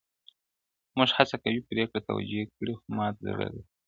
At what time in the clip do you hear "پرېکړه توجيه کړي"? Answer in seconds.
1.69-2.73